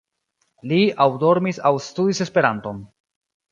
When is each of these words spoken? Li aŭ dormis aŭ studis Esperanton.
Li 0.71 0.79
aŭ 1.05 1.07
dormis 1.25 1.61
aŭ 1.71 1.73
studis 1.91 2.25
Esperanton. 2.29 2.83